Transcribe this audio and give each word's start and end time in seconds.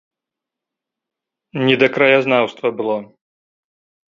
Не 1.67 1.75
да 1.83 1.91
краязнаўства 1.99 2.67
было! 2.81 2.97